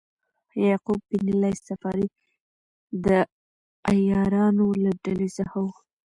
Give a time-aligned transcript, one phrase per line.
[0.67, 1.97] یعقوب بن لیث صفار
[3.05, 3.07] د
[3.91, 5.67] عیارانو له ډلې څخه و.